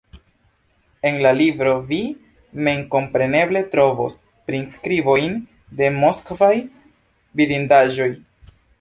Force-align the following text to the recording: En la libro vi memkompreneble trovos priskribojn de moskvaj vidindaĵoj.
En 1.09 1.19
la 1.25 1.33
libro 1.39 1.73
vi 1.91 1.99
memkompreneble 2.69 3.63
trovos 3.75 4.17
priskribojn 4.49 5.39
de 5.83 5.95
moskvaj 6.03 6.53
vidindaĵoj. 7.43 8.15